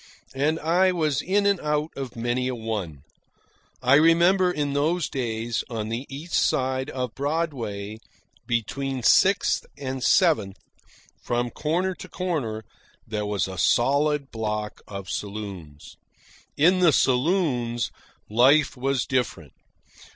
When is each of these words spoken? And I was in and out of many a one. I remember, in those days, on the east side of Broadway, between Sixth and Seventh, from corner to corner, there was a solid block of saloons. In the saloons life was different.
And 0.33 0.59
I 0.61 0.91
was 0.91 1.21
in 1.21 1.45
and 1.45 1.59
out 1.59 1.91
of 1.95 2.15
many 2.15 2.47
a 2.47 2.55
one. 2.55 3.03
I 3.83 3.93
remember, 3.93 4.49
in 4.51 4.73
those 4.73 5.07
days, 5.07 5.63
on 5.69 5.89
the 5.89 6.07
east 6.09 6.33
side 6.33 6.89
of 6.89 7.13
Broadway, 7.13 7.99
between 8.47 9.03
Sixth 9.03 9.63
and 9.77 10.03
Seventh, 10.03 10.57
from 11.21 11.51
corner 11.51 11.93
to 11.93 12.09
corner, 12.09 12.63
there 13.05 13.27
was 13.27 13.47
a 13.47 13.59
solid 13.59 14.31
block 14.31 14.81
of 14.87 15.07
saloons. 15.07 15.97
In 16.57 16.79
the 16.79 16.91
saloons 16.93 17.91
life 18.27 18.75
was 18.75 19.05
different. 19.05 19.53